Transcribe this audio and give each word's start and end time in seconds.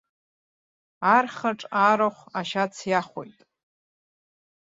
Архаҿ 1.15 1.61
арахә 1.89 2.23
ашьац 2.39 2.75
иахоит. 2.89 3.37